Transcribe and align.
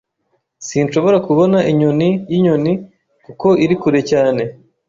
Sinshobora 0.67 1.17
kubona 1.27 1.57
inyoni 1.71 2.09
yinyoni, 2.31 2.73
kuko 3.25 3.47
iri 3.63 3.75
kure 3.81 3.99
cyane. 4.11 4.41